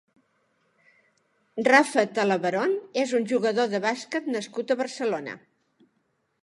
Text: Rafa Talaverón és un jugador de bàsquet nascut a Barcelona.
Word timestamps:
Rafa 1.67 2.05
Talaverón 2.15 2.73
és 3.03 3.15
un 3.21 3.29
jugador 3.33 3.71
de 3.75 3.83
bàsquet 3.87 4.33
nascut 4.37 4.73
a 4.77 4.81
Barcelona. 4.85 5.37